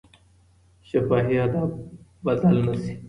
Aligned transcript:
شفاهي 0.89 1.35
ادب 1.45 1.69
بدل 2.25 2.55
نه 2.65 2.73
شي. 2.81 2.91